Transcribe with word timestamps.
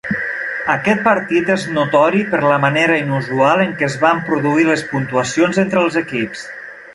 Aquest 0.75 1.01
partit 1.07 1.51
és 1.55 1.65
notori 1.75 2.21
per 2.31 2.39
la 2.53 2.57
manera 2.63 2.95
inusual 3.03 3.61
en 3.67 3.77
què 3.83 3.87
es 3.89 3.99
van 4.07 4.23
produir 4.31 4.67
les 4.71 4.87
puntuacions 4.95 5.61
entre 5.67 5.85
els 5.85 6.01
equips. 6.03 6.43